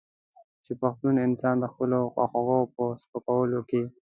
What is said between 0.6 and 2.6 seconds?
چې پښتون انسان د خپلو خواخوږو